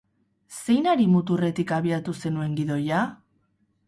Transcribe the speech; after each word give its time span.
Zein 0.59 0.87
hari 0.93 1.03
muturretik 1.11 1.73
abiatu 1.77 2.15
zenuen 2.23 2.57
gidoia? 2.61 3.03